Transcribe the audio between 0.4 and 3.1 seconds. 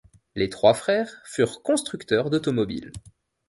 trois frères furent constructeurs d'automobiles.